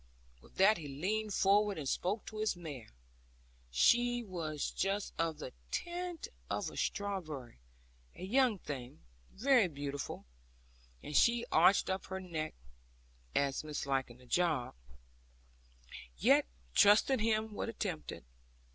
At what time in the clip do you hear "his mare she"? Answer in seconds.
2.39-4.23